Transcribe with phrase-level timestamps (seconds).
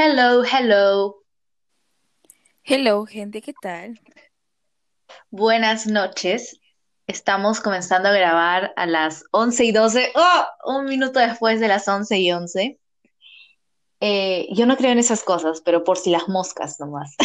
[0.00, 1.24] Hello, hello.
[2.62, 4.00] Hello, gente, ¿qué tal?
[5.28, 6.60] Buenas noches.
[7.08, 10.12] Estamos comenzando a grabar a las 11 y 12.
[10.14, 10.76] ¡Oh!
[10.76, 12.78] Un minuto después de las 11 y 11.
[13.98, 17.16] Eh, yo no creo en esas cosas, pero por si las moscas nomás.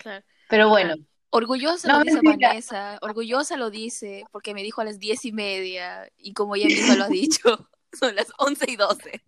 [0.00, 0.24] Claro.
[0.48, 0.94] Pero bueno,
[1.28, 2.48] Orgullosa no lo dice mentira.
[2.48, 6.68] Vanessa, orgullosa lo dice porque me dijo a las diez y media y como ella
[6.68, 9.22] misma lo ha dicho, son las once y doce.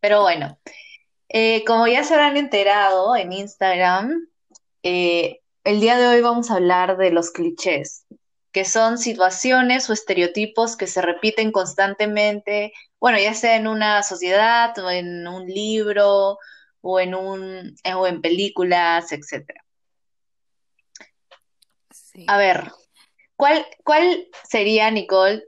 [0.00, 0.58] Pero bueno,
[1.28, 4.28] Eh, como ya se habrán enterado en Instagram,
[4.84, 8.06] eh, el día de hoy vamos a hablar de los clichés,
[8.52, 14.78] que son situaciones o estereotipos que se repiten constantemente, bueno, ya sea en una sociedad
[14.78, 16.38] o en un libro
[16.80, 19.64] o en un, o en películas, etcétera.
[21.90, 22.24] Sí.
[22.28, 22.70] A ver,
[23.36, 25.44] ¿cuál, cuál sería, Nicole,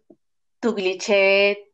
[0.60, 1.70] tu cliché,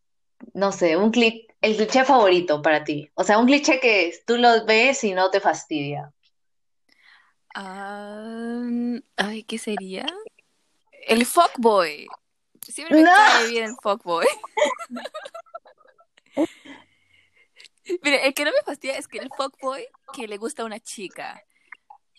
[0.52, 3.10] no sé, un cli- el cliché favorito para ti?
[3.14, 6.12] O sea, un cliché que tú lo ves y no te fastidia.
[7.54, 8.62] Ah,
[9.16, 10.06] ay, ¿qué sería?
[11.06, 12.06] El fuckboy.
[12.68, 13.10] Siempre me No.
[13.14, 14.26] cae bien el fuckboy.
[18.02, 20.80] Mire, el que no me fastidia es que el fuckboy que le gusta a una
[20.80, 21.42] chica.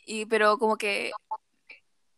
[0.05, 1.11] Y, pero como que,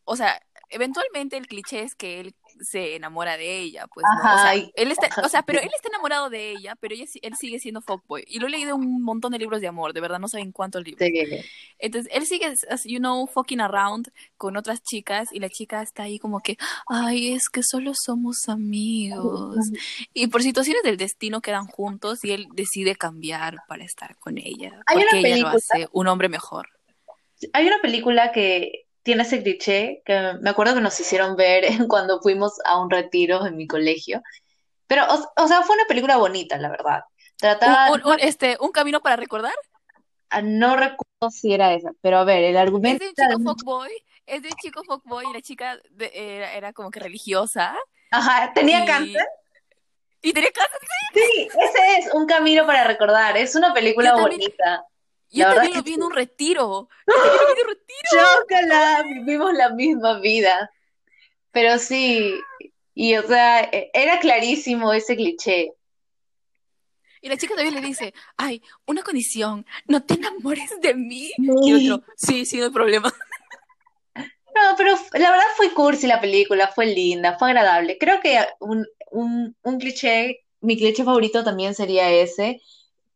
[0.06, 4.34] o sea, eventualmente el cliché es que él se enamora de ella, pues no.
[4.34, 7.36] O sea, él está, o sea, pero él está enamorado de ella, pero ella, él
[7.40, 8.24] sigue siendo fuckboy.
[8.28, 10.84] Y lo he leído un montón de libros de amor, de verdad, no saben cuántos
[10.84, 11.06] libros.
[11.08, 11.14] Sí.
[11.80, 16.04] Entonces, él sigue, as you know, fucking around con otras chicas y la chica está
[16.04, 19.58] ahí como que, ay, es que solo somos amigos.
[20.14, 24.82] Y por situaciones del destino quedan juntos y él decide cambiar para estar con ella,
[24.88, 26.70] Hay una porque ella lo película- hace un hombre mejor.
[27.54, 32.20] Hay una película que tiene ese cliché que me acuerdo que nos hicieron ver cuando
[32.22, 34.22] fuimos a un retiro en mi colegio.
[34.86, 37.02] Pero, o, o sea, fue una película bonita, la verdad.
[37.38, 39.54] Trataba, Un, un- un- este, un camino para recordar
[40.30, 43.50] ah, no recuerdo si era esa, pero a ver, el es argumento de un chico
[43.50, 43.92] fuckboy,
[44.26, 47.78] es de un chico fuckboy y la chica de- era, era como que religiosa
[48.12, 49.26] Ajá, tenía y, cáncer.
[50.22, 50.80] y tenía cáncer.
[51.14, 53.38] Sí, ese es un camino para recordar.
[53.38, 54.84] Es una película también- bonita.
[55.30, 55.96] Yo La también lo vi sí.
[55.96, 56.90] en un retiro.
[57.08, 58.24] Yo también lo vi en un retiro.
[58.42, 60.72] Chócala, vivimos la misma vida.
[61.52, 62.36] Pero sí,
[62.94, 65.74] y o sea, e- era clarísimo ese cliché.
[67.22, 71.32] Y la chica todavía le dice, ay, una condición, no te enamores de mí.
[71.38, 73.12] Y el otro, sí, sí, no hay problema.
[74.16, 77.98] No, pero la verdad fue cursi la película, fue linda, fue agradable.
[78.00, 82.62] Creo que un, un, un cliché, mi cliché favorito también sería ese.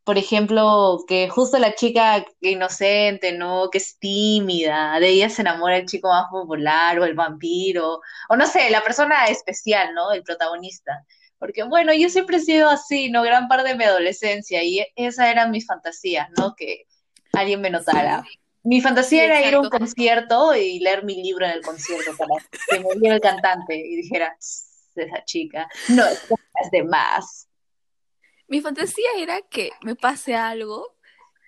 [0.03, 3.69] Por ejemplo, que justo la chica inocente, ¿no?
[3.69, 8.35] Que es tímida, de ella se enamora el chico más popular o el vampiro, o
[8.35, 10.11] no sé, la persona especial, ¿no?
[10.11, 11.05] El protagonista.
[11.37, 13.21] Porque bueno, yo siempre he sido así, ¿no?
[13.23, 16.55] Gran parte de mi adolescencia y e- esa eran mis fantasías, ¿no?
[16.55, 16.85] Que
[17.33, 18.23] alguien me notara.
[18.63, 22.11] Mi fantasía Sí, era ir a un concierto y leer mi libro en el concierto
[22.17, 22.35] para
[22.69, 27.47] que me viera el cantante y dijera, "Tss, esa chica, no es de más.
[28.51, 30.93] Mi fantasía era que me pase algo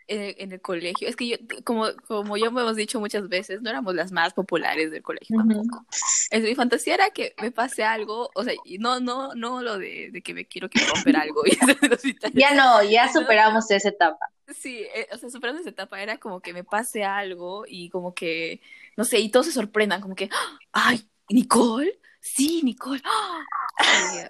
[0.08, 1.06] en, en el colegio.
[1.06, 4.90] Es que yo, como, como ya hemos dicho muchas veces, no éramos las más populares
[4.90, 5.86] del colegio tampoco.
[6.32, 10.22] Mi fantasía era que me pase algo, o sea, no, no, no lo de, de
[10.22, 11.50] que me quiero que romper algo y
[12.24, 12.34] el.
[12.34, 14.30] Ya no, ya superamos esa etapa.
[14.58, 18.14] Sí, eh, o sea, superando esa etapa era como que me pase algo y como
[18.14, 18.62] que,
[18.96, 20.58] no sé, y todos se sorprendan, como que, ¡Ah!
[20.72, 23.02] ay, Nicole, sí, Nicole.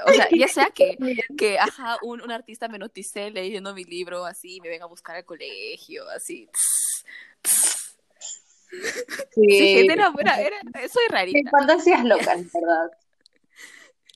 [0.05, 0.97] O sea, ya sea que,
[1.37, 5.15] que ajá, un, un artista me notice leyendo mi libro, así, me venga a buscar
[5.15, 6.49] al colegio, así.
[6.51, 7.05] tss,
[7.41, 7.97] tss.
[9.35, 11.51] Sí, Sí, era, era, era- soy mis rarita.
[11.51, 12.91] fantasías locas, ¿verdad?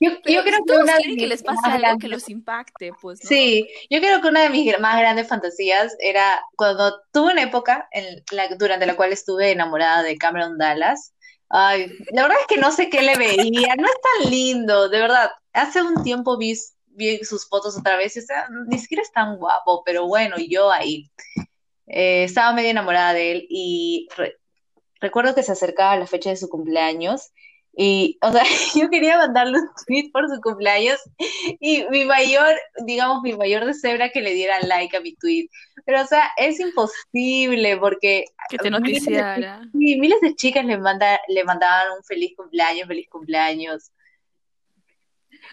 [0.00, 1.60] Yo, creo que una de que les pase
[2.00, 3.28] que los impacte, pues, ¿no?
[3.28, 7.88] Sí, yo creo que una de mis más grandes fantasías era cuando tuve una época
[7.90, 11.14] en la, durante la cual estuve enamorada de Cameron Dallas.
[11.50, 15.00] Ay, la verdad es que no sé qué le veía, no es tan lindo, de
[15.00, 15.30] verdad.
[15.52, 16.54] Hace un tiempo vi,
[17.22, 20.70] sus fotos otra vez y o sea, ni siquiera es tan guapo, pero bueno, yo
[20.70, 21.10] ahí.
[21.86, 24.36] Eh, estaba medio enamorada de él y re-
[25.00, 27.30] recuerdo que se acercaba la fecha de su cumpleaños
[27.80, 28.42] y, o sea,
[28.74, 30.98] yo quería mandarle un tweet por su cumpleaños
[31.60, 32.48] y mi mayor,
[32.84, 35.48] digamos, mi mayor deseo era que le diera like a mi tweet.
[35.86, 39.62] Pero, o sea, es imposible porque Que te miles de, noticiara.
[39.72, 43.92] sí, miles de chicas le, manda, le mandaban un feliz cumpleaños, feliz cumpleaños.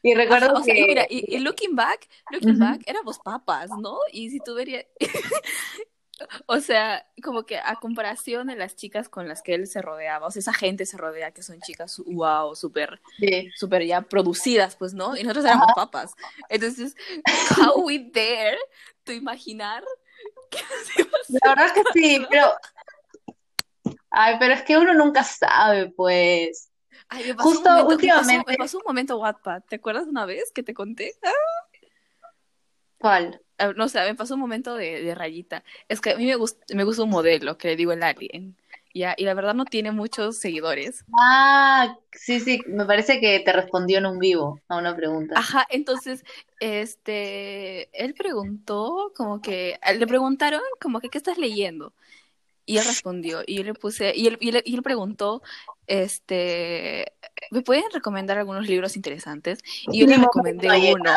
[0.02, 1.14] Y recuerdo o sea, mira, que...
[1.14, 4.00] y, y looking back, looking back, éramos papas, ¿no?
[4.12, 4.84] Y si tú verías,
[6.46, 10.28] o sea, como que a comparación de las chicas con las que él se rodeaba,
[10.28, 13.50] o sea, esa gente se rodea que son chicas, wow, súper, Sí.
[13.56, 15.16] súper ya producidas, pues, ¿no?
[15.18, 16.14] Y nosotros éramos papas.
[16.50, 16.96] Entonces,
[17.60, 18.58] how we dare
[19.04, 19.84] to imaginar
[21.42, 22.46] La verdad que sí, pero.
[24.10, 26.70] Ay, pero es que uno nunca sabe, pues.
[27.10, 29.62] Ay, me pasó Justo un momento, me pasó- últimamente- Me pasó, un momento Wattpad.
[29.68, 31.14] ¿Te acuerdas una vez que te conté?
[31.24, 31.32] Ah,
[32.98, 33.42] ¿Cuál?
[33.58, 35.64] ah, no sé, me pasó un momento de, de rayita.
[35.88, 38.56] Es que a mí me gusta, me gusta un modelo que le digo el alien.
[38.94, 41.04] Ya, y la verdad no tiene muchos seguidores.
[41.20, 45.38] Ah, sí, sí, me parece que te respondió en un vivo a una pregunta.
[45.38, 46.24] Ajá, entonces,
[46.62, 51.92] este, él preguntó como que, le preguntaron como que, ¿qué estás leyendo?
[52.66, 55.44] Y él respondió, y yo le puse, y él, y él, y él preguntó,
[55.88, 57.12] este,
[57.52, 59.60] ¿me pueden recomendar algunos libros interesantes?
[59.92, 61.12] Y yo le recomendé uno,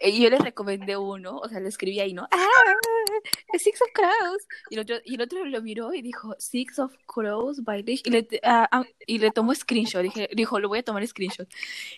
[0.00, 2.28] y yo le recomendé uno, o sea, le escribí ahí, ¿no?
[2.30, 3.58] ¡Ah!
[3.58, 4.46] Six of Crows.
[4.70, 8.02] Y el otro, y el otro lo miró y dijo, Six of Crows by Lish,
[8.04, 11.48] y le, ah, ah, y le tomó screenshot, dije, dijo, lo voy a tomar screenshot.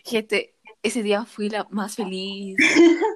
[0.05, 2.56] Gente, ese día fui la más feliz,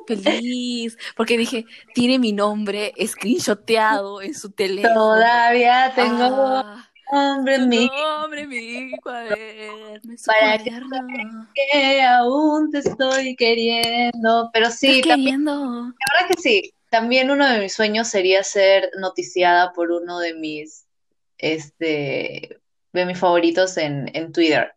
[0.06, 1.64] feliz, porque dije,
[1.94, 4.94] tiene mi nombre screenshoteado en su teléfono.
[4.94, 12.02] Todavía tengo Ah, hombre en tu mí nombre en mi cuaderno, en su Para que
[12.02, 14.50] aún te estoy queriendo.
[14.52, 15.52] Pero sí, también, queriendo.
[15.52, 16.74] la verdad que sí.
[16.90, 20.86] También uno de mis sueños sería ser noticiada por uno de mis,
[21.38, 22.60] este,
[22.92, 24.73] de mis favoritos en, en Twitter.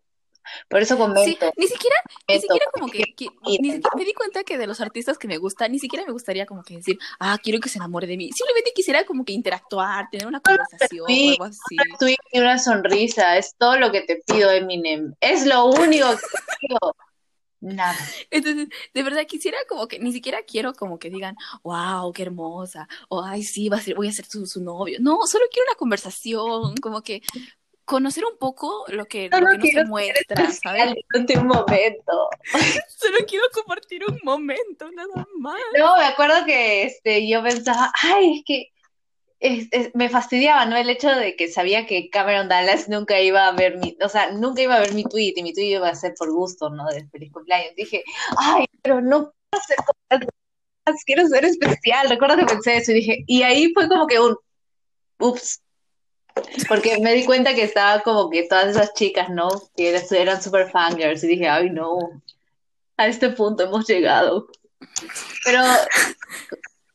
[0.68, 1.96] Por eso Sí, comento, ni siquiera,
[2.28, 3.76] ni siquiera como que, que- ni miren.
[3.82, 6.46] siquiera- me di cuenta que de los artistas que me gustan, ni siquiera me gustaría
[6.46, 8.30] como que decir, ah, quiero que se enamore de mí.
[8.32, 11.76] Simplemente quisiera como que interactuar, tener una conversación o algo así.
[11.92, 13.36] un tweet y una sonrisa.
[13.38, 15.14] Es todo lo que te pido, Eminem.
[15.20, 16.96] Es lo único que te pido.
[17.60, 17.98] Nada.
[18.30, 21.34] Entonces, de verdad quisiera como que, ni siquiera quiero como que digan,
[21.64, 24.98] wow, qué hermosa, o ay, sí, va a ser, voy a ser su, su novio.
[25.00, 27.20] No, solo quiero una conversación, como que
[27.88, 30.94] conocer un poco lo que, lo Solo que no se muestra, ¿sabes?
[31.14, 32.28] Un momento.
[32.88, 35.58] Solo quiero compartir un momento, nada más.
[35.76, 38.66] No, me acuerdo que este, yo pensaba, ay, es que
[39.40, 40.76] es- es- me fastidiaba, ¿no?
[40.76, 44.32] El hecho de que sabía que Cameron Dallas nunca iba a ver mi, o sea,
[44.32, 46.84] nunca iba a ver mi tweet y mi tweet iba a ser por gusto, ¿no?
[46.88, 47.74] De feliz cumpleaños.
[47.74, 48.04] Dije,
[48.36, 50.28] ay, pero no quiero ser
[51.06, 52.08] quiero ser especial.
[52.08, 54.36] Recuerdo que pensé eso y dije, y ahí fue como que un,
[55.20, 55.62] ups,
[56.68, 59.48] porque me di cuenta que estaba como que todas esas chicas, ¿no?
[59.76, 61.98] Que eran, super fangirls y dije, ay, no,
[62.96, 64.48] a este punto hemos llegado.
[65.44, 65.60] Pero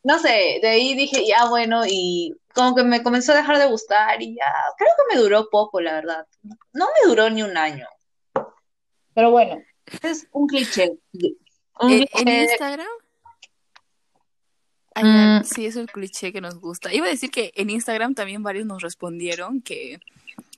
[0.03, 3.67] no sé, de ahí dije, ya bueno, y como que me comenzó a dejar de
[3.67, 6.27] gustar y ya, creo que me duró poco, la verdad.
[6.73, 7.87] No me duró ni un año.
[9.13, 9.61] Pero bueno,
[10.01, 10.97] es un cliché.
[11.79, 12.43] Un En, en cliché.
[12.43, 13.02] Instagram.
[15.01, 15.43] Mm.
[15.43, 16.93] Sí, es el cliché que nos gusta.
[16.93, 19.99] Iba a decir que en Instagram también varios nos respondieron que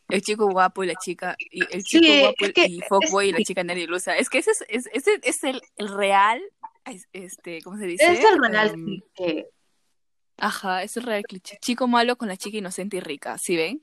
[0.09, 3.29] el chico guapo y la chica, y el chico Sí, guapo es que y fuckboy
[3.29, 4.17] y la chica nerviosa.
[4.17, 6.41] Es que ese es, es- ese es el, el real,
[6.85, 8.11] es- este, ¿cómo se dice?
[8.11, 9.47] Es el real Em, cliché.
[10.37, 11.57] Ajá, es el real cliché.
[11.61, 13.81] Chico malo con la chica inocente y rica, ¿sí ven?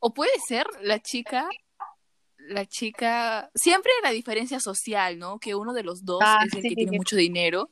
[0.00, 1.48] O puede ser la chica,
[2.48, 5.38] la chica, siempre la diferencia social, ¿no?
[5.38, 6.68] Que uno de los dos Ah, es el sí.
[6.70, 7.70] que tiene mucho dinero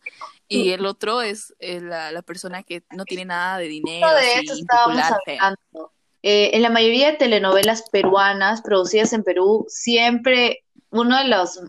[0.49, 4.21] y el otro es eh, la, la persona que no tiene nada de dinero, Justo
[4.21, 5.93] de eso estábamos hablando.
[6.23, 11.61] Eh, en la mayoría de telenovelas peruanas producidas en Perú, siempre uno de los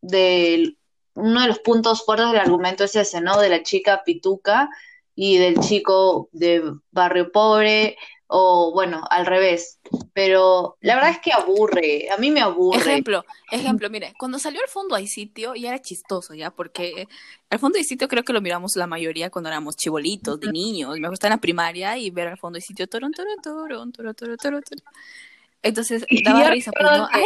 [0.00, 0.76] de
[1.14, 3.40] uno de los puntos fuertes del argumento es ese, ¿no?
[3.40, 4.68] De la chica pituca
[5.14, 7.96] y del chico de barrio pobre,
[8.28, 9.80] o bueno, al revés.
[10.12, 12.78] Pero la verdad es que aburre, a mí me aburre.
[12.78, 16.50] Ejemplo, ejemplo, mire, cuando salió el fondo hay sitio ya era chistoso, ¿ya?
[16.50, 17.08] Porque
[17.50, 20.98] el fondo hay sitio creo que lo miramos la mayoría cuando éramos chibolitos, de niños.
[20.98, 24.14] Me gusta en la primaria y ver al fondo hay sitio toron, toron, toron, toron,
[24.14, 24.84] toron, toron, toron.
[25.62, 27.08] Entonces, Y daba risa, pues, ¿no?
[27.10, 27.24] Ay,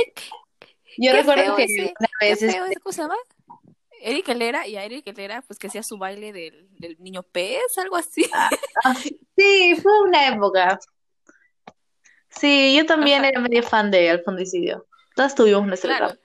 [0.99, 3.16] Yo qué recuerdo que una qué vez feo este, ¿cómo se llama?
[4.02, 7.78] Eric Helera, y a Eric Helera, pues que hacía su baile del, del niño pez,
[7.78, 8.28] algo así.
[8.32, 8.94] ah,
[9.37, 10.78] sí, fue una época.
[12.38, 13.28] Sí, yo también Ajá.
[13.28, 14.86] era medio fan de Alfondicidio.
[15.14, 16.06] Todas tuvimos nuestra Claro.
[16.14, 16.22] etapa.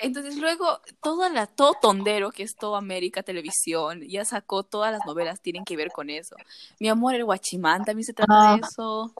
[0.00, 5.00] Entonces luego toda la, todo Tondero, que es todo América Televisión, ya sacó todas las
[5.06, 6.36] novelas tienen que ver con eso.
[6.78, 8.54] Mi amor, el Guachimán también se trata Ah.
[8.54, 9.12] de eso.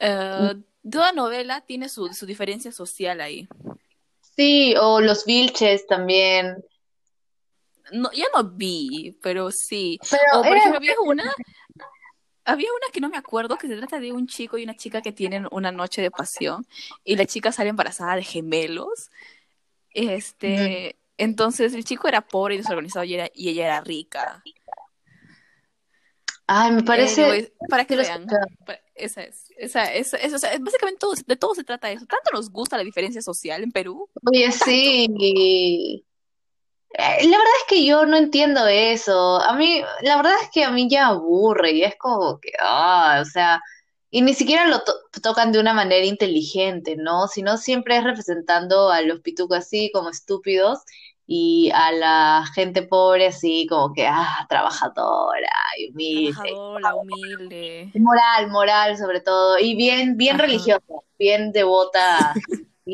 [0.00, 0.54] Eh,
[0.90, 3.46] toda novela tiene su, su diferencia social ahí.
[4.36, 6.64] Sí, o los Vilches también.
[7.92, 9.98] No, ya no vi, pero sí.
[10.10, 11.32] Pero O por era- ejemplo, había una,
[12.52, 15.02] había una que no me acuerdo, que se trata de un chico y una chica
[15.02, 16.66] que tienen una noche de pasión
[17.04, 19.10] y la chica sale embarazada de gemelos.
[19.92, 24.42] Este, entonces el chico era pobre y desorganizado y, era- y ella era rica.
[26.46, 27.52] Ay, me parece.
[27.68, 28.26] Para que quiero vean.
[28.94, 32.06] Esa es, esa, esa, esa- o sea, básicamente todo, de todo se trata de eso.
[32.06, 34.08] Tanto nos gusta la diferencia social en Perú.
[34.30, 36.04] Oye, sí.
[36.92, 39.40] Eh, La verdad es que yo no entiendo eso.
[39.40, 43.18] A mí, la verdad es que a mí ya aburre y es como que, ah,
[43.22, 43.60] o sea,
[44.10, 47.28] y ni siquiera lo to- tocan de una manera inteligente, ¿no?
[47.28, 50.80] Sino siempre es representando a los pitucos así como estúpidos
[51.26, 56.60] y a la gente pobre así como que, ah, trabajadora y humilde.
[56.74, 57.94] Trabajadora, humilde.
[57.94, 60.38] Moral, moral sobre todo, y bien, bien Ajá.
[60.38, 60.80] religiosa,
[61.18, 62.40] bien devota,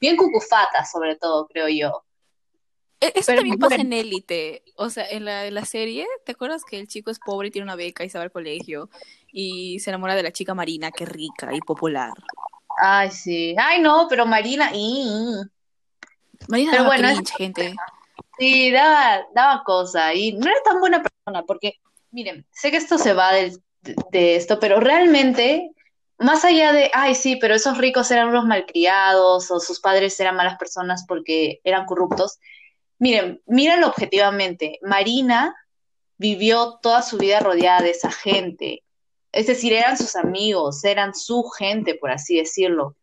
[0.00, 2.04] bien cucufata sobre todo, creo yo.
[3.04, 4.62] E- Eso Pero también pasa en Élite.
[4.76, 7.50] O sea, en la, en la serie, ¿te acuerdas que el chico es pobre y
[7.50, 8.88] tiene una beca y se va al colegio?
[9.32, 12.12] Y se enamora de la chica Marina, que es rica y popular.
[12.80, 13.54] Ay, sí.
[13.58, 15.06] Ay, no, pero Marina, y,
[16.48, 17.74] Marina pero bueno, es- gente.
[18.38, 21.74] sí, daba, daba cosa, y no era tan buena persona, porque,
[22.10, 23.62] miren, sé que esto se va del-
[24.10, 25.70] de esto, pero realmente,
[26.18, 30.36] más allá de, ay, sí, pero esos ricos eran unos malcriados, o sus padres eran
[30.36, 32.38] malas personas porque eran corruptos,
[32.98, 35.54] miren, mírenlo objetivamente, Marina
[36.18, 38.82] vivió toda su vida rodeada de esa gente.
[39.32, 42.96] Es decir, eran sus amigos, eran su gente, por así decirlo.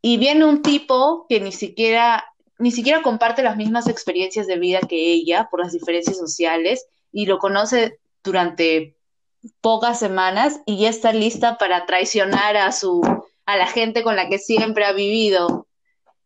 [0.00, 2.24] Y viene un tipo que ni siquiera,
[2.58, 7.26] ni siquiera comparte las mismas experiencias de vida que ella por las diferencias sociales y
[7.26, 8.96] lo conoce durante
[9.60, 13.02] pocas semanas y ya está lista para traicionar a su,
[13.46, 15.66] a la gente con la que siempre ha vivido.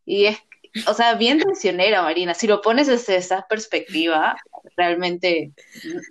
[0.05, 0.39] Y es,
[0.87, 2.35] o sea, bien traicionera, Marina.
[2.35, 4.37] Si lo pones desde esa perspectiva,
[4.77, 5.53] realmente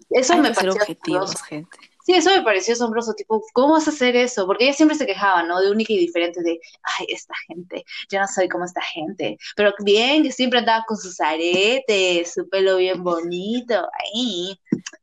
[0.10, 1.46] eso Hay me pareció objetivos, asombroso.
[1.46, 1.78] gente.
[2.06, 4.46] Sí, eso me pareció asombroso, tipo, ¿cómo vas a hacer eso?
[4.48, 5.60] Porque ella siempre se quejaba, ¿no?
[5.60, 9.38] De única y diferente, de, ay, esta gente, yo no soy como esta gente.
[9.58, 14.58] Pero bien, que siempre andaba con sus aretes, su pelo bien bonito, ay,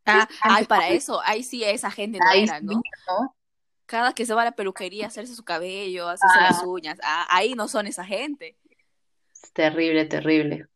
[0.07, 2.81] Ah, ay, para eso, ahí sí esa gente no ay, era, sí, ¿no?
[3.87, 7.27] Cada que se va a la peluquería hacerse su cabello, hacerse Ah, las uñas, ah,
[7.29, 8.57] ahí no son esa gente.
[9.53, 10.67] Terrible, terrible.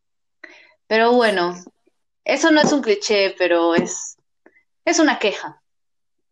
[0.86, 1.54] Pero bueno,
[2.24, 4.16] eso no es un cliché, pero es,
[4.84, 5.62] es una queja.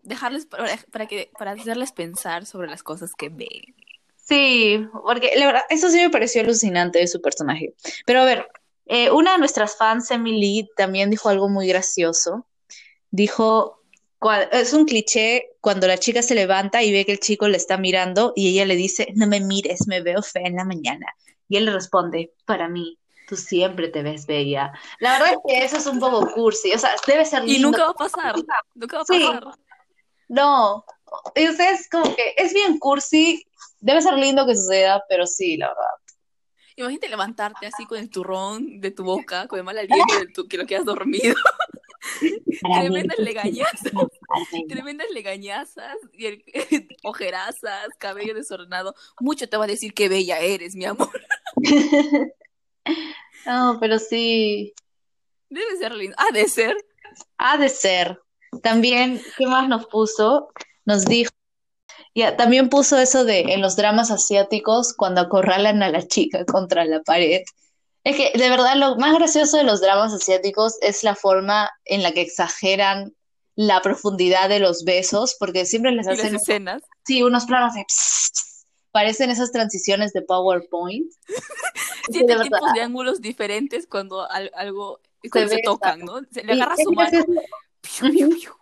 [0.02, 3.75] Dejarles para, para que, para hacerles pensar sobre las cosas que ven.
[4.16, 7.75] Sí, porque la verdad, eso sí me pareció alucinante de su personaje.
[8.05, 8.49] Pero a ver,
[8.87, 12.47] eh, una de nuestras fans, Emily, también dijo algo muy gracioso.
[13.11, 13.83] Dijo,
[14.52, 17.76] es un cliché cuando la chica se levanta y ve que el chico le está
[17.76, 21.07] mirando y ella le dice, no me mires, me veo fea en la mañana.
[21.49, 22.99] Y él le responde, para mí,
[23.29, 24.73] tú siempre te ves bella.
[25.00, 27.69] La verdad es que eso es un poco cursi, o sea, debe ser Y lindo.
[27.69, 28.35] nunca va a pasar,
[28.75, 29.55] nunca va a Sí, pasar.
[30.29, 30.85] no,
[31.35, 33.45] y ustedes como que es bien cursi,
[33.81, 35.83] debe ser lindo que suceda, pero sí, la verdad.
[36.79, 40.47] Imagínate levantarte así con el turrón de tu boca, con el mal aliento de tu,
[40.47, 41.35] que lo que has dormido.
[42.80, 43.92] Tremendas legañazas,
[44.68, 46.44] tremendas legañazas, y el,
[47.04, 48.94] ojerazas, cabello desordenado.
[49.20, 51.11] Mucho te va a decir qué bella eres, mi amor.
[53.44, 54.75] No, pero sí,
[55.49, 56.16] Debe ser lindo.
[56.18, 56.76] Ha de ser.
[57.38, 58.20] ha de ser.
[58.62, 60.49] También, ¿qué más nos puso?
[60.85, 61.30] Nos dijo,
[62.14, 66.85] ya, también puso eso de en los dramas asiáticos cuando acorralan a la chica contra
[66.85, 67.42] la pared.
[68.06, 72.04] Es que de verdad lo más gracioso de los dramas asiáticos es la forma en
[72.04, 73.16] la que exageran
[73.56, 76.82] la profundidad de los besos, porque siempre les Y las hacen, escenas.
[77.04, 77.84] sí, unos planos de
[78.92, 81.10] parecen esas transiciones de PowerPoint.
[82.10, 85.64] Siete tipos de ángulos diferentes cuando al- algo, se cuando se besa.
[85.64, 86.20] tocan, ¿no?
[86.30, 87.25] Se, le agarra su mano.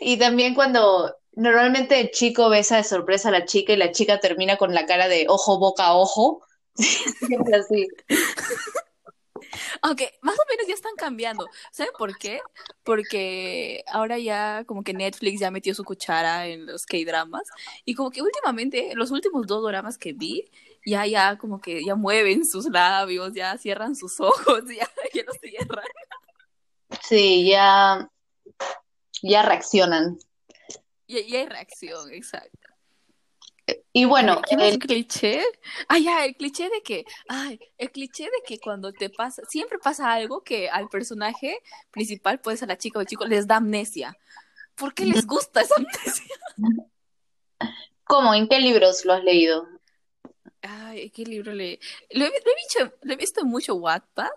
[0.00, 4.20] Y también cuando normalmente el chico besa de sorpresa a la chica y la chica
[4.20, 6.46] termina con la cara de ojo, boca, ojo.
[6.74, 7.88] Siempre así.
[9.82, 11.46] Aunque más o menos ya están cambiando.
[11.70, 12.40] ¿Saben por qué?
[12.84, 17.44] Porque ahora ya como que Netflix ya metió su cuchara en los K-dramas
[17.84, 20.50] y como que últimamente, los últimos dos dramas que vi,
[20.86, 25.36] ya ya como que ya mueven sus labios, ya cierran sus ojos, ya, ya los
[25.38, 25.84] cierran.
[27.02, 28.08] Sí, ya,
[29.22, 30.18] ya reaccionan.
[31.06, 32.68] Y, y hay reacción, exacto.
[33.92, 35.42] Y bueno, ¿Qué más el- cliché?
[36.02, 40.12] Ya, el cliché de que, ay, el cliché de que cuando te pasa, siempre pasa
[40.12, 41.58] algo que al personaje
[41.90, 44.16] principal, puede ser la chica o el chico, les da amnesia.
[44.74, 46.34] ¿Por qué les gusta esa amnesia?
[48.04, 48.34] ¿cómo?
[48.34, 49.66] ¿En qué libros lo has leído?
[51.10, 51.80] ¿Qué libro le...
[52.10, 54.28] Lo he, lo he visto, lo he visto en mucho Wattpad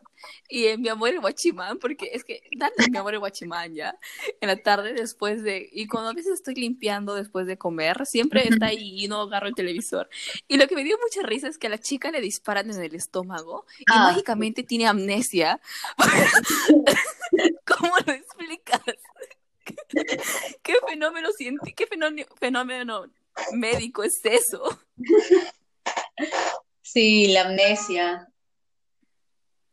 [0.50, 3.76] y en Mi Amor en Guachimán, porque es que dan en Mi Amor en Guachimán
[3.76, 3.98] ya,
[4.42, 5.70] en la tarde después de...
[5.72, 9.48] Y cuando a veces estoy limpiando después de comer, siempre está ahí y no agarro
[9.48, 10.10] el televisor.
[10.48, 12.82] Y lo que me dio mucha risa es que a la chica le disparan en
[12.82, 14.10] el estómago y Ah.
[14.12, 15.60] mágicamente tiene amnesia.
[17.66, 18.82] ¿Cómo lo explicas?
[20.64, 23.06] ¿Qué fenómeno cienti- qué fenómeno, fenómeno
[23.54, 24.80] médico es eso?
[26.82, 28.30] Sí, la amnesia.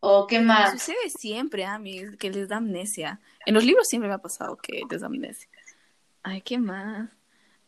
[0.00, 0.72] ¿O qué más?
[0.72, 3.20] Sucede siempre, a mí, que les da amnesia.
[3.46, 5.48] En los libros siempre me ha pasado que les da amnesia.
[6.22, 7.08] Ay, ¿qué más?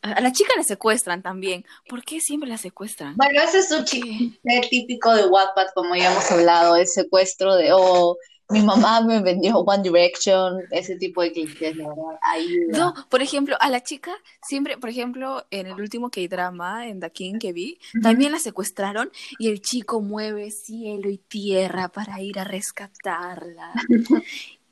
[0.02, 1.64] A la chica la secuestran también.
[1.88, 3.16] ¿Por qué siempre la secuestran?
[3.16, 7.71] Bueno, ese es un chiste típico de Wattpad, como ya hemos hablado, el secuestro de,
[7.73, 8.19] oh,
[8.51, 12.19] mi mamá me vendió One Direction, ese tipo de clichés, la verdad.
[12.23, 12.79] Ayuda.
[12.79, 17.11] No, por ejemplo, a la chica siempre, por ejemplo, en el último K-drama, en The
[17.11, 22.39] King que vi, también la secuestraron y el chico mueve cielo y tierra para ir
[22.39, 23.73] a rescatarla.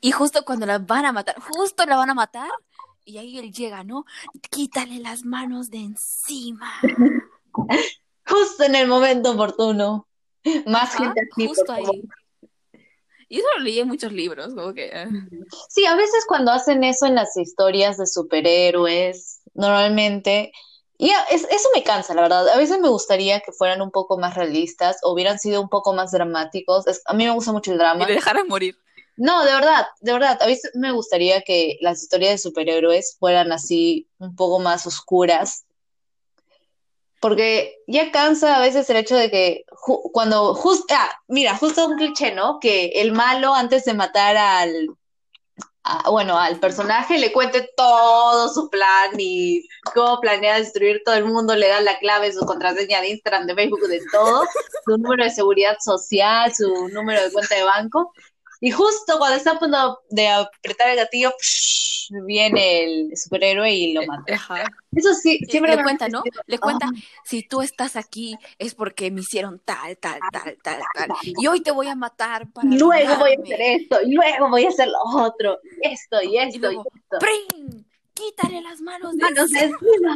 [0.01, 2.49] y justo cuando la van a matar, justo la van a matar,
[3.05, 4.05] y ahí él llega, ¿no?
[4.49, 6.71] Quítale las manos de encima.
[8.25, 10.07] Justo en el momento oportuno.
[10.65, 11.95] Más Ajá, gente así, justo por favor.
[13.33, 14.91] Y eso lo leí en muchos libros, como que...
[14.93, 15.07] eh.
[15.67, 20.51] Sí, a veces cuando hacen eso en las historias de superhéroes, normalmente,
[20.99, 22.47] y es- eso me cansa, la verdad.
[22.49, 25.93] A veces me gustaría que fueran un poco más realistas o hubieran sido un poco
[25.93, 26.85] más dramáticos.
[26.85, 28.05] Es- a mí me gusta mucho el Y drama.
[28.07, 28.77] le dejaran morir.
[29.17, 33.51] No, de verdad, de verdad, a veces me gustaría que las historias de superhéroes fueran
[33.51, 35.65] así un poco más oscuras,
[37.23, 41.87] porque ya cansa a veces el hecho de que ju- cuando justo, ah, mira, justo
[41.87, 42.59] un cliché, ¿no?
[42.59, 44.89] Que el malo antes de matar al,
[46.11, 49.65] bueno, al personaje le cuente todo su plan y
[49.95, 53.55] cómo planea destruir todo el mundo, le da la clave, su contraseña de Instagram, de
[53.55, 54.43] Facebook, de todo,
[54.83, 58.11] su número de seguridad social, su número de cuenta de banco.
[58.65, 63.91] Y justo cuando está a punto de apretar el gatillo, psh, viene el superhéroe y
[63.91, 64.33] lo mata.
[64.33, 64.71] Ajá.
[64.95, 66.23] Eso sí, Y siempre le cuenta, ¿no?
[66.45, 70.81] Le cuenta, Ah, si tú estás aquí es porque me hicieron tal, tal, tal, tal,
[70.95, 71.09] tal.
[71.23, 73.53] Y hoy te voy a matar para y luego voy a vengarme".
[73.53, 76.59] hacer esto, y luego voy a hacer lo otro, y esto, y Y esto, y
[76.59, 77.17] luego, esto.
[77.19, 77.83] ¡pring!
[78.13, 80.15] Quítale las manos de Manos encima.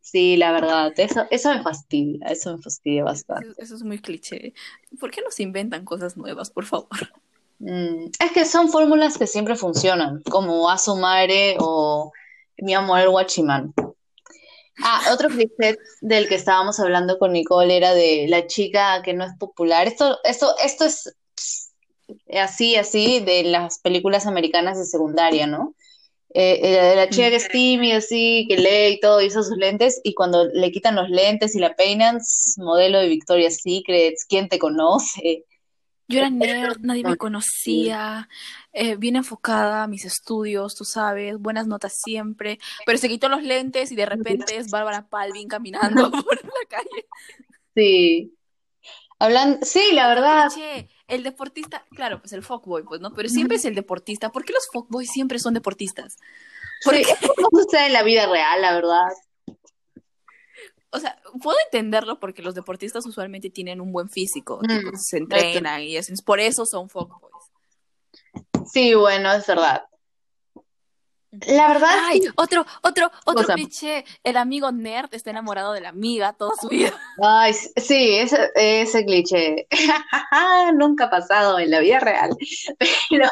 [0.00, 3.46] Sí, la verdad, eso, eso me fastidia, eso me fastidia bastante.
[3.50, 4.54] Eso, eso es muy cliché.
[4.98, 6.88] ¿Por qué no se inventan cosas nuevas, por favor?
[7.58, 12.12] Mm, es que son fórmulas que siempre funcionan, como Asumare o
[12.58, 13.74] Mi amor el Guachimán.
[14.82, 19.24] Ah, otro cliché del que estábamos hablando con Nicole era de la chica que no
[19.24, 19.86] es popular.
[19.86, 21.14] Esto, esto, esto es
[22.36, 25.74] así, así de las películas americanas de secundaria, ¿no?
[26.36, 29.44] Eh, eh, de la chica que es tímida, así, que lee y todo, y usa
[29.44, 32.18] sus lentes, y cuando le quitan los lentes y la peinan,
[32.56, 35.44] modelo de Victoria's Secret, ¿quién te conoce?
[36.06, 38.28] Yo era nerd, nadie me conocía,
[38.72, 43.42] eh, bien enfocada a mis estudios, tú sabes, buenas notas siempre, pero se quitó los
[43.42, 47.06] lentes y de repente es Bárbara Palvin caminando por la calle.
[47.74, 48.34] Sí.
[49.18, 50.50] Hablan, sí, la verdad.
[50.54, 53.14] Che, el deportista, claro, pues el fuckboy, pues, ¿no?
[53.14, 54.30] Pero siempre es el deportista.
[54.30, 56.16] ¿Por qué los fuckboys siempre son deportistas?
[56.84, 57.02] ¿Por Sí,
[57.40, 59.08] no sucede en la vida real, la verdad.
[60.94, 65.18] O sea, puedo entenderlo porque los deportistas usualmente tienen un buen físico, Mm, tipo, se
[65.18, 67.32] entrenan y es, por eso son fuckboys.
[68.72, 69.84] Sí, bueno, es verdad.
[71.48, 74.04] La verdad Ay, otro, otro, otro cliché.
[74.22, 76.92] El amigo nerd está enamorado de la amiga toda su vida.
[77.20, 79.66] Ay, sí, ese, ese cliché
[80.74, 82.30] nunca ha pasado en la vida real,
[83.10, 83.28] pero,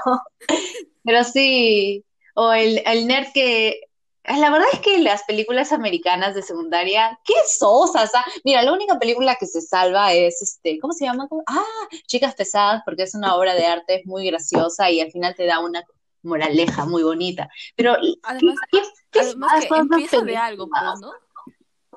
[1.05, 3.81] pero sí, o el, el nerd que,
[4.25, 8.25] la verdad es que las películas americanas de secundaria, qué sosas, ah.
[8.45, 11.29] Mira, la única película que se salva es, este, ¿cómo se llama?
[11.29, 11.43] ¿Cómo?
[11.47, 11.65] Ah,
[12.07, 15.47] Chicas Pesadas, porque es una obra de arte, es muy graciosa y al final te
[15.47, 15.83] da una
[16.23, 18.81] moraleja muy bonita, pero Además, qué,
[19.11, 21.01] qué además pesadas que empieza de algo, pues.
[21.01, 21.13] ¿no?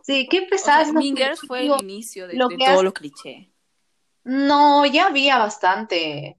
[0.01, 2.73] Sí, qué O sea, pesadas Mean Girls fue el inicio de, lo de que todo
[2.75, 3.51] hace- lo cliché.
[4.23, 6.38] No, ya había bastante.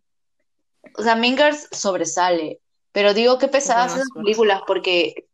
[0.96, 2.60] O sea, Mean Girls sobresale.
[2.96, 5.28] Pero digo qué pesadas esas películas porque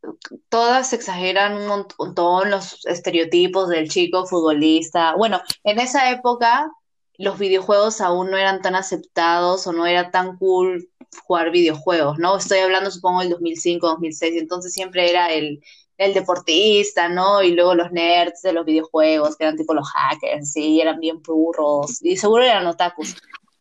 [0.49, 5.15] todas exageran un mont- montón los estereotipos del chico futbolista.
[5.15, 6.69] Bueno, en esa época
[7.19, 10.89] los videojuegos aún no eran tan aceptados o no era tan cool
[11.25, 12.37] jugar videojuegos, ¿no?
[12.37, 15.63] Estoy hablando, supongo, del 2005, 2006, entonces siempre era el,
[15.99, 17.43] el deportista, ¿no?
[17.45, 21.23] Y luego los nerds de los videojuegos, que eran tipo los hackers, sí, eran bien
[21.23, 23.15] burros, y seguro eran otakus,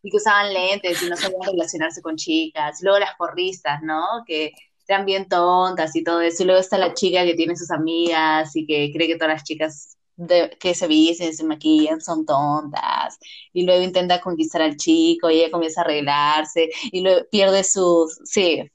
[0.03, 2.79] y que usaban lentes y no sabían relacionarse con chicas.
[2.81, 4.03] Luego las porristas, ¿no?
[4.25, 4.53] Que
[4.87, 6.43] eran bien tontas y todo eso.
[6.43, 9.43] Y luego está la chica que tiene sus amigas y que cree que todas las
[9.43, 13.17] chicas de- que se visten, se maquillan, son tontas.
[13.53, 18.19] Y luego intenta conquistar al chico y ella comienza a arreglarse y luego pierde sus...
[18.25, 18.69] Sí,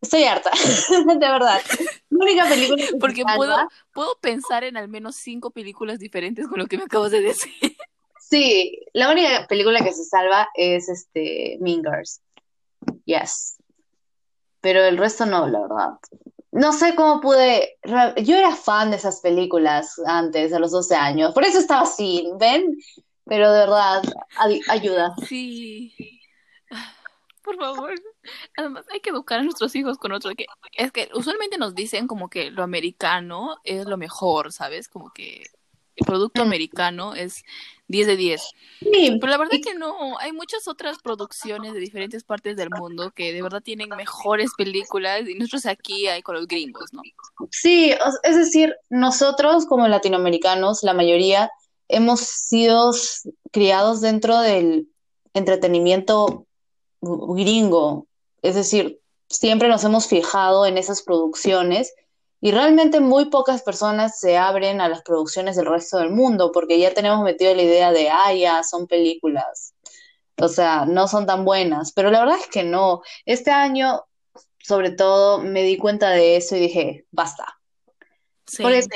[0.00, 0.50] estoy harta,
[1.06, 1.60] de verdad.
[2.10, 3.56] La única película Porque puedo,
[3.92, 7.75] puedo pensar en al menos cinco películas diferentes con lo que me acabas de decir.
[8.28, 12.20] Sí, la única película que se salva es este Mean Girls.
[13.04, 13.56] Yes.
[14.60, 15.90] Pero el resto no, la verdad.
[16.50, 17.78] No sé cómo pude.
[18.24, 21.34] Yo era fan de esas películas antes, a los 12 años.
[21.34, 22.76] Por eso estaba así, ¿ven?
[23.26, 24.02] Pero de verdad,
[24.36, 25.14] ay- ayuda.
[25.28, 25.94] Sí.
[27.44, 27.94] por favor.
[28.56, 30.34] Además, hay que educar a nuestros hijos con otro.
[30.34, 34.88] Que, es que usualmente nos dicen como que lo americano es lo mejor, ¿sabes?
[34.88, 35.44] Como que
[35.94, 37.44] el producto americano es
[37.88, 38.42] 10 de 10.
[38.80, 43.12] Sí, Pero la verdad que no, hay muchas otras producciones de diferentes partes del mundo
[43.12, 47.02] que de verdad tienen mejores películas y nosotros aquí hay con los gringos, ¿no?
[47.50, 51.50] Sí, es decir, nosotros como latinoamericanos, la mayoría,
[51.88, 52.90] hemos sido
[53.52, 54.88] criados dentro del
[55.34, 56.46] entretenimiento
[57.00, 58.06] gringo.
[58.42, 61.92] Es decir, siempre nos hemos fijado en esas producciones
[62.40, 66.78] y realmente muy pocas personas se abren a las producciones del resto del mundo porque
[66.78, 69.74] ya tenemos metido la idea de, ah, ya, son películas.
[70.38, 71.92] O sea, no son tan buenas.
[71.92, 73.00] Pero la verdad es que no.
[73.24, 74.04] Este año,
[74.58, 77.58] sobre todo, me di cuenta de eso y dije, basta.
[78.46, 78.62] Sí.
[78.62, 78.88] Porque sí,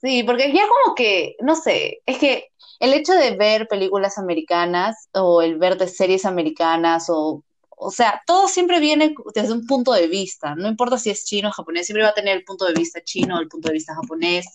[0.00, 2.48] sí, porque ya como que, no sé, es que
[2.80, 7.44] el hecho de ver películas americanas o el ver de series americanas o,
[7.82, 11.48] o sea, todo siempre viene desde un punto de vista, no importa si es chino
[11.48, 13.74] o japonés, siempre va a tener el punto de vista chino o el punto de
[13.74, 14.46] vista japonés.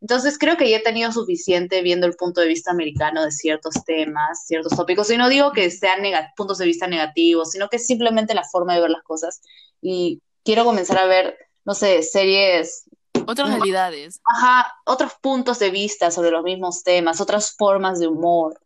[0.00, 3.84] Entonces creo que ya he tenido suficiente viendo el punto de vista americano de ciertos
[3.86, 6.02] temas, ciertos tópicos, y no digo que sean
[6.36, 9.40] puntos de vista negativos, sino que es simplemente la forma de ver las cosas
[9.80, 12.84] y quiero comenzar a ver, no sé, series
[13.24, 13.52] Otras Mm.
[13.52, 14.20] realidades.
[14.24, 18.58] Ajá, otros puntos de vista sobre los mismos temas, otras formas de humor.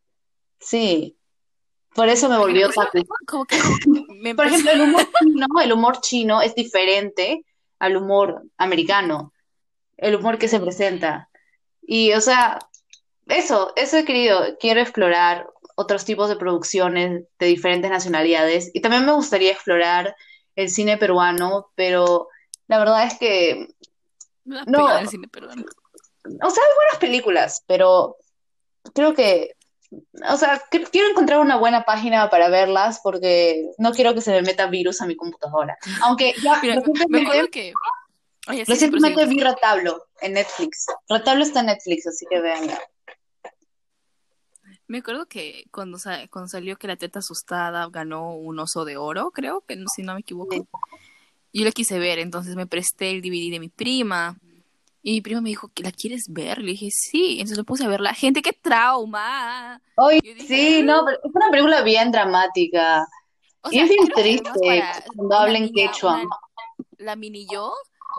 [0.59, 1.19] Sí,
[1.97, 3.05] por eso me volvió otaku.
[3.27, 3.57] como que
[4.21, 7.45] me Por ejemplo, el humor chino, el humor chino es diferente
[7.79, 9.33] al humor americano,
[9.97, 11.29] el humor que se presenta.
[11.83, 12.59] Y, o sea,
[13.27, 19.05] eso, eso he querido, quiero explorar otros tipos de producciones de diferentes nacionalidades y también
[19.05, 20.17] me gustaría explorar
[20.55, 22.29] el cine peruano, pero
[22.67, 23.69] la verdad es que
[24.45, 24.99] No.
[24.99, 25.65] el cine peruano.
[26.25, 28.17] O sea, hay buenas películas, pero
[28.95, 29.56] creo que,
[30.29, 34.43] o sea, quiero encontrar una buena página para verlas porque no quiero que se me
[34.43, 35.77] meta virus a mi computadora.
[36.03, 37.73] Aunque ya Mira, me recientemente, acuerdo que...
[38.49, 39.37] Oye, sí, sí, recientemente prosigue.
[39.37, 40.87] vi Retablo en Netflix.
[41.09, 42.81] Retablo está en Netflix, así que véanla.
[44.89, 45.99] Me acuerdo que cuando,
[46.31, 50.15] cuando salió que la teta asustada ganó un oso de oro, creo, que si no
[50.15, 50.55] me equivoco.
[51.53, 54.39] Yo la quise ver, entonces me presté el DVD de mi prima.
[55.07, 56.59] Y mi prima me dijo, ¿que la quieres ver?
[56.59, 57.35] Le dije, sí.
[57.35, 58.13] Entonces lo puse a verla.
[58.13, 59.81] Gente, qué trauma.
[59.95, 63.07] Oye, dije, sí, no, pero es una película bien dramática.
[63.61, 64.51] O Y es bien triste
[65.15, 66.15] cuando niña, quechua.
[66.15, 66.29] una-
[66.99, 67.73] la mini yo,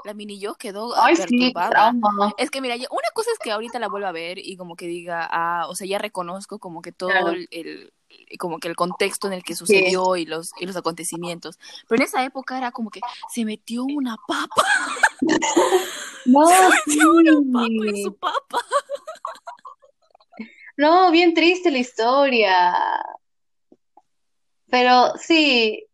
[0.07, 1.93] la mini yo quedó Ay, perturbada.
[2.37, 4.87] Es que mira, una cosa es que ahorita la vuelva a ver y como que
[4.87, 7.31] diga, ah, o sea, ya reconozco como que todo Claro.
[7.33, 7.93] el, el-
[8.39, 11.59] como que el contexto en el que sucedió y los y los acontecimientos.
[11.87, 14.63] Pero en esa época era como que se metió una papa,
[16.25, 18.03] No, papa en sí.
[18.03, 18.59] su papa.
[20.77, 22.75] No, bien triste la historia.
[24.69, 25.85] Pero sí,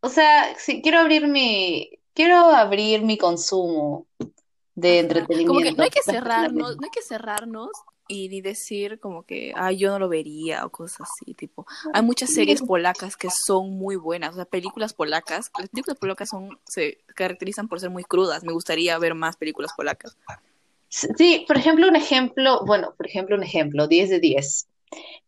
[0.00, 4.06] o sea, sí, quiero abrir mi, quiero abrir mi consumo
[4.74, 5.26] de Ajá.
[5.46, 5.76] Como que entretenimiento.
[5.76, 7.70] no hay que cerrarnos, no hay que cerrarnos
[8.08, 12.02] y ni decir como que, ay, yo no lo vería o cosas así, tipo, hay
[12.02, 16.58] muchas series polacas que son muy buenas, o sea, películas polacas, las películas polacas son,
[16.64, 20.16] se caracterizan por ser muy crudas, me gustaría ver más películas polacas.
[20.88, 24.68] Sí, por ejemplo, un ejemplo, bueno, por ejemplo, un ejemplo, 10 de 10.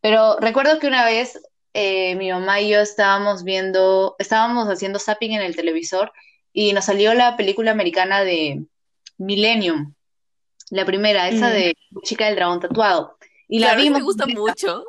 [0.00, 1.42] Pero recuerdo que una vez
[1.74, 6.12] eh, mi mamá y yo estábamos viendo, estábamos haciendo zapping en el televisor
[6.60, 8.64] y nos salió la película americana de
[9.18, 9.94] Millennium,
[10.70, 11.52] la primera, esa Mm.
[11.52, 13.16] de Chica del Dragón Tatuado.
[13.48, 14.84] Y la vimos me gusta mucho.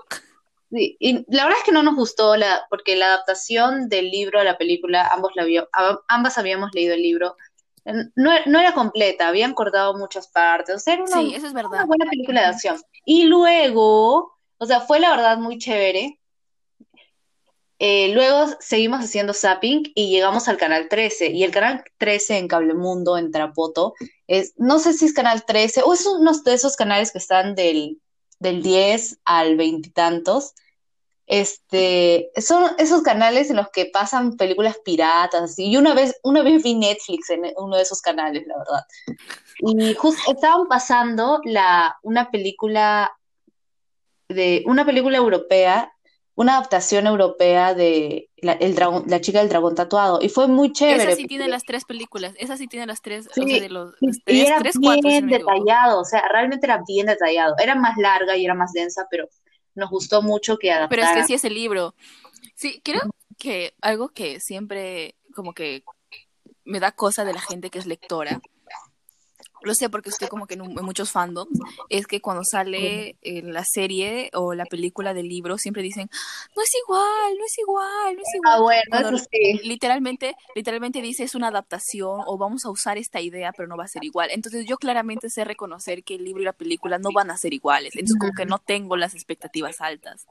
[0.71, 4.39] Sí, y la verdad es que no nos gustó la, porque la adaptación del libro
[4.39, 7.35] a la película, ambos la a- ambas habíamos leído el libro,
[8.15, 11.53] no, no era completa, habían cortado muchas partes, o sea, era una, Sí, eso es
[11.53, 11.85] una verdad.
[11.87, 12.77] buena película de acción.
[13.05, 16.19] Y luego, o sea, fue la verdad muy chévere.
[17.79, 21.31] Eh, luego seguimos haciendo zapping y llegamos al canal 13.
[21.31, 23.93] Y el canal 13 en Cablemundo, en Tarapoto,
[24.27, 27.55] es, no sé si es canal 13 o es uno de esos canales que están
[27.55, 28.01] del,
[28.39, 30.53] del 10 al veintitantos.
[31.25, 35.57] Este, son esos canales en los que pasan películas piratas.
[35.57, 38.85] Y una vez, una vez vi Netflix en uno de esos canales, la verdad.
[39.59, 43.15] Y justo estaban pasando la, una película
[44.27, 45.93] de una película europea,
[46.39, 50.19] una adaptación europea de la, el dragón, la chica del dragón tatuado.
[50.21, 51.03] Y fue muy chévere.
[51.03, 53.69] Esa sí tiene las tres películas, esa sí tiene las tres, o Sí, sea, de
[53.69, 55.53] los, y, los y tres, era tres, cuatro, si bien no me equivoco.
[55.53, 57.55] detallado, o sea, realmente era bien detallado.
[57.61, 59.27] Era más larga y era más densa, pero
[59.75, 61.93] nos gustó mucho que Pero es que sí es el libro.
[62.55, 63.01] Sí, creo
[63.37, 65.83] que algo que siempre como que
[66.63, 68.39] me da cosa de la gente que es lectora
[69.63, 73.15] lo sé porque estoy como que en, un- en muchos fandoms, es que cuando sale
[73.21, 76.09] eh, la serie o la película del libro, siempre dicen,
[76.55, 78.53] no es igual, no es igual, no es igual.
[78.55, 79.59] Ah, bueno, Cuando eso sí.
[79.63, 83.83] literalmente, literalmente dice es una adaptación o vamos a usar esta idea, pero no va
[83.85, 84.29] a ser igual.
[84.31, 87.53] Entonces yo claramente sé reconocer que el libro y la película no van a ser
[87.53, 87.95] iguales.
[87.95, 90.25] Entonces como que no tengo las expectativas altas.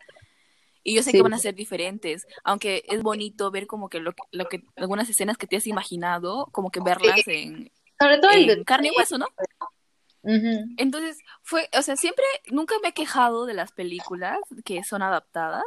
[0.85, 1.19] Y yo sé Sí.
[1.19, 5.11] que van a ser diferentes, aunque es bonito ver como que lo, lo que algunas
[5.11, 8.65] escenas que te has imaginado, como que verlas en, Sobre todo el en de...
[8.65, 9.27] carne y hueso, ¿no?
[10.77, 15.65] Entonces, fue, o sea, siempre, nunca me he quejado de las películas que son adaptadas.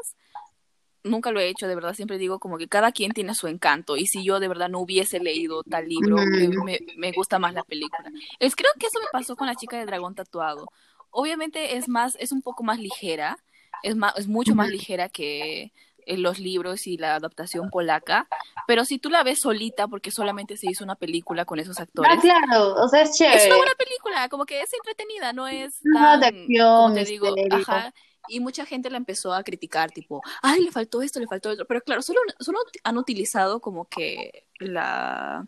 [1.04, 3.98] Nunca lo he hecho, de verdad, siempre digo como que cada quien tiene su encanto.
[3.98, 7.54] Y si yo de verdad no hubiese leído tal libro, me, me- me gusta más
[7.56, 8.12] la película.
[8.40, 10.68] Es, creo que eso me pasó con la chica de dragón tatuado.
[11.10, 13.38] Obviamente es más, es un poco más ligera,
[13.84, 15.72] es más, es mucho más ligera que
[16.06, 18.28] eh, los libros y la adaptación polaca.
[18.68, 22.18] Pero si tú la ves solita, porque solamente se hizo una película con esos actores,
[22.18, 23.46] Ah, claro, o sea, es es chévere.
[23.46, 27.06] una buena película, como que es entretenida, no es Ajá, de tan, acción, como te
[27.06, 27.94] digo, ajá.
[28.28, 31.66] Y mucha gente la empezó a criticar, tipo, ay, le faltó esto, le faltó esto.
[31.66, 35.48] Pero claro, solo, solo han utilizado como que la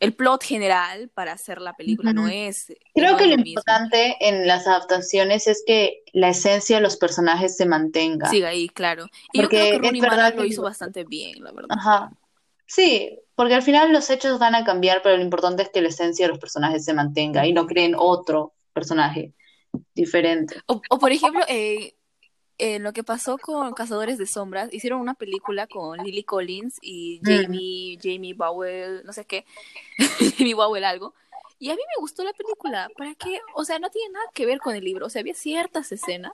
[0.00, 4.16] el plot general para hacer la película, no es, Creo no que es lo importante
[4.20, 8.28] en las adaptaciones es que la esencia de los personajes se mantenga.
[8.30, 9.04] Sigue ahí, claro.
[9.32, 11.76] Y yo Porque creo que es Rooney Mara que lo hizo bastante bien, la verdad.
[11.78, 12.12] Ajá.
[12.66, 15.88] Sí, porque al final los hechos van a cambiar, pero lo importante es que la
[15.88, 19.34] esencia de los personajes se mantenga y no creen otro personaje
[19.94, 20.56] diferente.
[20.66, 21.94] O, o, por ejemplo, eh,
[22.60, 27.20] eh, lo que pasó con Cazadores de Sombras, hicieron una película con Lily Collins y
[27.22, 27.26] Mm.
[27.26, 29.46] Jamie, Jamie Bowell, no sé qué,
[30.38, 31.14] Jamie Bowell algo.
[31.58, 32.92] Y a mí me gustó la película.
[32.96, 33.40] ¿Para qué?
[33.54, 35.06] O sea, no tiene nada que ver con el libro.
[35.06, 36.32] O sea, había ciertas escenas.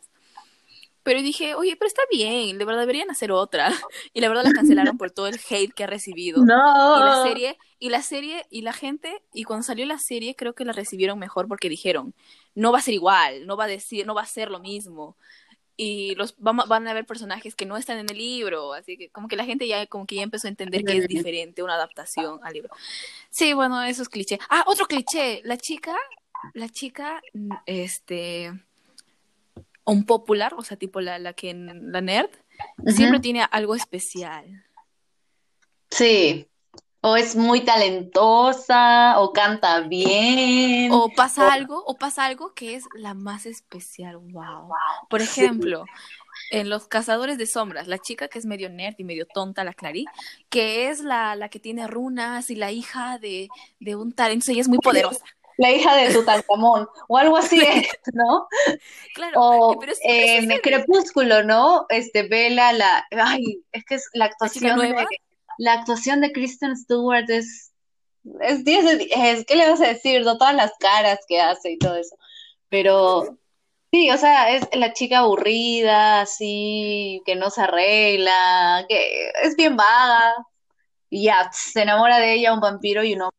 [1.02, 3.68] Pero dije, oye, pero está bien, de verdad deberían hacer otra.
[4.12, 6.50] Y la verdad la cancelaron por todo el hate que ha recibido.
[6.92, 7.14] Y la No.
[7.14, 10.72] serie, y la serie, y la gente, y cuando salió la serie, creo que la
[10.72, 12.14] recibieron mejor porque dijeron,
[12.54, 15.16] no va a ser igual, no va a decir, no va a ser lo mismo.
[15.78, 18.96] Y los van, a- van a haber personajes que no están en el libro, así
[18.96, 21.62] que como que la gente ya como que ya empezó a entender que es diferente
[21.62, 22.74] una adaptación al libro.
[23.30, 24.38] Sí, bueno, eso es cliché.
[24.48, 25.94] Ah, otro cliché, la chica,
[26.54, 28.52] la chica, mm, este,
[29.84, 32.30] un popular, o sea, tipo la, la que en la nerd,
[32.86, 34.64] siempre tiene algo especial.
[35.90, 36.46] Sí.
[37.08, 40.90] O es muy talentosa, o canta bien.
[40.90, 44.70] O pasa algo, o pasa algo que es la más especial, wow.
[45.08, 45.84] Por ejemplo,
[46.50, 49.72] en Los Cazadores de Sombras, la chica que es medio nerd y medio tonta, la
[49.72, 50.04] Clary,
[50.48, 54.54] que es la, la que tiene runas y la hija de, de un tal, entonces
[54.54, 55.24] ella es muy poderosa.
[55.58, 57.58] La hija de Tutankamón, o algo así,
[58.12, 58.46] ¿no?
[59.14, 60.60] Claro, O pero es, serio.
[60.62, 61.86] Crepúsculo, ¿no?
[61.88, 65.06] Este, Bella, la, ay, es que es la La actuación nueva, de,
[65.58, 67.72] la actuación de Kristen Stewart es,
[68.40, 70.22] es 10 de 10, ¿qué le vas a decir?
[70.22, 72.16] No, todas las caras que hace y todo eso.
[72.68, 73.38] Pero
[73.92, 79.76] sí, o sea, es la chica aburrida, así, que no se arregla, que es bien
[79.76, 80.34] vaga,
[81.10, 83.36] y ya, se enamora de ella un vampiro y un hombre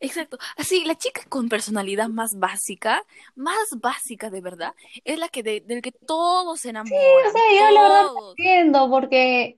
[0.00, 0.38] exacto.
[0.56, 3.02] Así, la chica con personalidad más básica,
[3.34, 7.42] más básica de verdad, es la que de, del que todos se O enamoran, sea,
[7.54, 8.30] yo la verdad todos.
[8.30, 9.56] entiendo, porque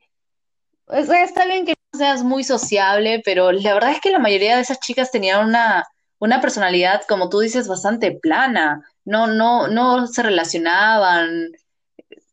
[0.86, 4.18] O sea, está bien que no seas muy sociable, pero la verdad es que la
[4.18, 5.86] mayoría de esas chicas tenían una,
[6.18, 8.82] una personalidad, como tú dices, bastante plana.
[9.04, 11.50] No, no, no se relacionaban.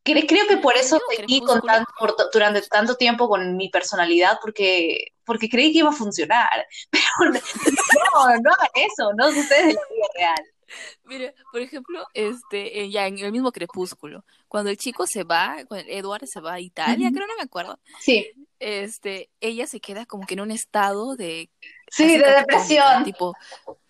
[0.04, 4.40] Cre- Creo que por eso seguí con tan- por durante tanto tiempo con mi personalidad,
[4.42, 6.66] porque, porque creí que iba a funcionar.
[6.92, 10.44] Pero no, no hagan eso, no sucede en la vida real.
[11.06, 15.58] Mira, por ejemplo, este, eh, ya en el mismo Crepúsculo, cuando el chico se va,
[15.68, 17.16] cuando Edward se va a Italia, Ujú.
[17.16, 21.50] creo, no me acuerdo, Sí, este, ella se queda como que en un estado de
[21.92, 23.04] sí, de depresión.
[23.04, 23.36] tipo,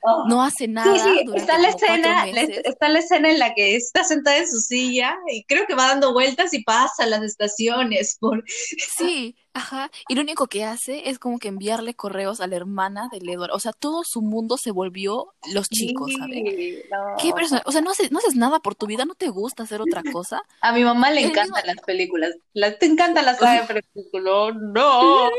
[0.01, 0.25] Oh.
[0.29, 3.75] no hace Sí, nada sí, está la escena, la- está la escena en la que
[3.75, 8.15] está sentada en su silla y creo que va dando vueltas y pasa las estaciones
[8.19, 8.43] por...
[8.47, 13.09] Sí, ajá, y lo único que hace es como que enviarle correos a la hermana
[13.11, 16.11] del Edward, o sea, todo su mundo se volvió los chicos.
[16.11, 16.81] Sí,
[17.19, 17.35] ¿Qué no.
[17.35, 17.61] persona?
[17.65, 20.01] O sea, no haces, no haces nada por tu vida, no te gusta hacer otra
[20.13, 20.41] cosa.
[20.61, 22.31] A mi mamá le mismo, encantan las películas.
[22.53, 24.53] La, te encantan las sagas de Crepúsculo.
[24.53, 25.29] No.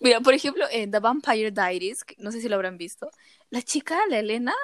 [0.00, 3.10] Mira, por ejemplo, en The Vampire Diaries, no sé si lo habrán visto,
[3.50, 4.54] la chica, la Elena,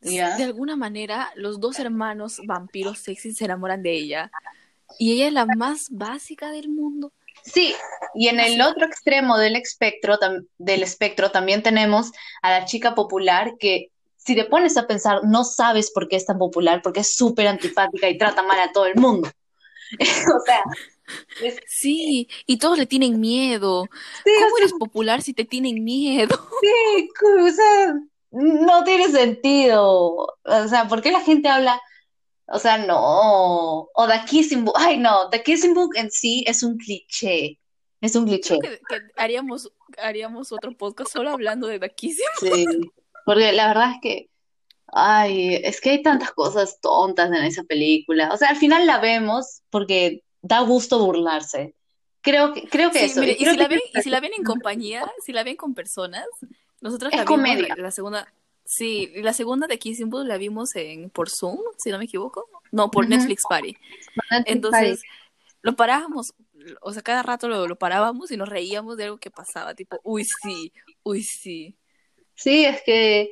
[0.00, 4.30] de alguna manera, los dos hermanos vampiros sexy se enamoran de ella.
[4.98, 7.12] Y ella es la más básica del mundo.
[7.42, 7.74] Sí,
[8.14, 10.18] y en el otro extremo del espectro,
[10.58, 15.44] del espectro también tenemos a la chica popular que si te pones a pensar no
[15.44, 18.86] sabes por qué es tan popular, porque es súper antipática y trata mal a todo
[18.86, 19.30] el mundo.
[20.00, 20.62] O sea,
[21.42, 23.88] es- Sí, y todos le tienen miedo.
[24.24, 26.34] sí, o ¿Cómo sea, eres popular si te tienen miedo?
[26.60, 27.08] sí,
[27.40, 27.94] o sea,
[28.30, 30.26] no tiene sentido.
[30.44, 31.80] O sea, ¿por qué la gente habla?
[32.46, 33.88] O sea, no.
[33.94, 34.74] O The Kissing Book.
[34.78, 35.30] Ay, no.
[35.30, 37.58] The Kissing Book en sí es un cliché.
[38.00, 38.58] Es un cliché.
[38.58, 42.66] Creo que, que haríamos, haríamos otro podcast solo hablando de The Kissing Sí.
[43.24, 44.30] Porque la verdad es que.
[44.96, 48.30] Ay, es que hay tantas cosas tontas en esa película.
[48.32, 51.74] O sea, al final la vemos porque da gusto burlarse.
[52.20, 53.20] Creo que, creo que Sí, eso.
[53.20, 55.56] mire, Y si la que ven, y si la ven en compañía, si la ven
[55.56, 56.26] con personas,
[56.80, 57.74] nosotros es la vimos, comedia.
[57.76, 58.32] la, segunda,
[58.64, 62.46] sí, la segunda de Kissing Booth la vimos en, por Zoom, si no me equivoco,
[62.70, 63.08] no, por.
[63.08, 63.76] Netflix Party.
[64.30, 65.02] Netflix Entonces,
[65.62, 66.34] lo parábamos,
[66.82, 69.98] o sea, cada rato lo, lo parábamos y nos reíamos de algo que pasaba, tipo,
[70.04, 70.72] uy, sí,
[71.04, 71.76] uy, sí.
[72.34, 73.30] Sí, es que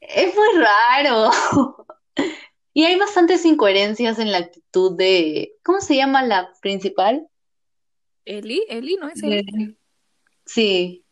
[0.00, 1.30] es muy raro.
[2.76, 7.26] Y hay bastantes incoherencias en la actitud de, ¿cómo se llama la principal?
[8.24, 9.76] Eli, Eli, ¿no es Eli?
[10.44, 11.04] Sí,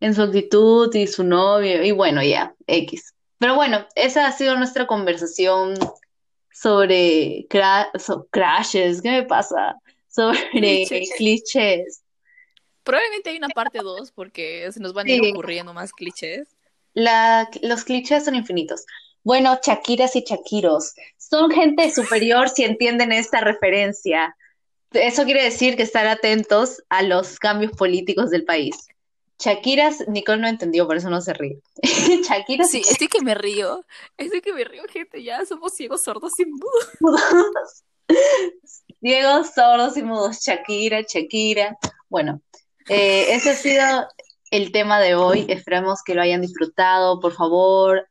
[0.00, 3.14] en su actitud y su novio, y bueno, ya, X.
[3.38, 5.74] Pero bueno, esa ha sido nuestra conversación
[6.52, 9.76] sobre cra- so- crashes, ¿qué me pasa?
[10.08, 11.10] Sobre Clichés.
[11.16, 12.02] clichés.
[12.82, 16.48] Probablemente hay una parte 2 porque se nos van a ir ocurriendo más clichés.
[16.92, 18.84] La, los clichés son infinitos.
[19.24, 24.36] Bueno, Shakiras y Shakiros son gente superior si entienden esta referencia.
[24.92, 28.76] Eso quiere decir que estar atentos a los cambios políticos del país.
[29.38, 31.60] Shakiras, Nicole no entendió, por eso no se ríe.
[32.28, 33.84] Shakiras Sí, y estoy que me río,
[34.16, 36.88] estoy que me río, gente, ya somos ciegos, sordos, mudos.
[37.00, 37.82] mudos.
[39.00, 40.40] Ciegos, sordos y mudos.
[40.40, 41.76] Shakira, Shakira.
[42.08, 42.40] Bueno,
[42.88, 44.08] eh, ese ha sido
[44.50, 45.46] el tema de hoy.
[45.48, 47.20] Esperamos que lo hayan disfrutado.
[47.20, 48.06] Por favor,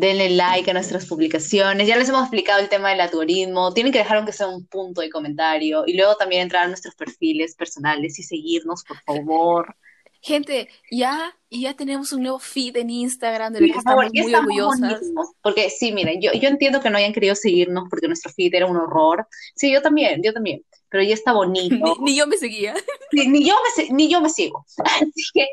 [0.00, 1.86] denle like a nuestras publicaciones.
[1.86, 3.72] Ya les hemos explicado el tema del algoritmo.
[3.74, 5.84] Tienen que dejar aunque sea un punto de comentario.
[5.86, 9.76] Y luego también entrar a nuestros perfiles personales y seguirnos, por favor.
[10.22, 14.34] Gente, ya, ya tenemos un nuevo feed en Instagram de lo que favor, estamos muy
[14.34, 15.00] orgullosas.
[15.42, 18.66] Porque sí, miren, yo, yo entiendo que no hayan querido seguirnos porque nuestro feed era
[18.66, 19.26] un horror.
[19.54, 20.62] Sí, yo también, yo también.
[20.90, 21.74] Pero ya está bonito.
[22.00, 22.74] Ni, ni yo me seguía.
[23.12, 24.64] Ni, ni yo me, ni yo me sigo.
[24.84, 25.46] Así que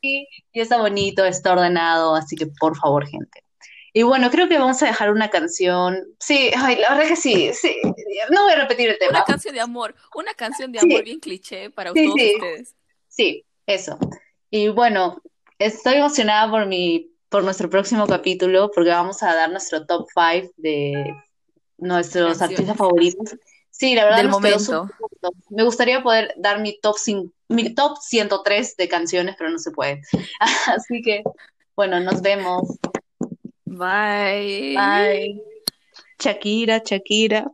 [0.00, 3.42] sí, ya está bonito, está ordenado, así que por favor, gente.
[3.94, 5.98] Y bueno, creo que vamos a dejar una canción.
[6.18, 7.76] Sí, ay, la verdad que sí, sí.
[8.30, 9.10] No voy a repetir el tema.
[9.18, 10.86] Una canción de amor, una canción de Sí.
[10.90, 12.32] amor bien cliché para Sí, todos sí.
[12.36, 12.74] ustedes.
[13.08, 13.98] Sí, eso.
[14.50, 15.20] Y bueno,
[15.58, 20.52] estoy emocionada por mi, por nuestro próximo capítulo, porque vamos a dar nuestro top 5
[20.56, 21.14] de
[21.76, 22.50] nuestros Canciones.
[22.58, 23.36] artistas favoritos.
[23.70, 24.88] Sí, la verdad Del momento.
[25.50, 26.96] Me gustaría poder dar mi top,
[27.48, 30.00] mi top 103 de canciones, pero no se puede.
[30.66, 31.22] Así que,
[31.76, 32.68] bueno, nos vemos.
[33.82, 34.74] Bye.
[34.76, 35.40] Bye.
[36.22, 37.46] Shakira, Shakira.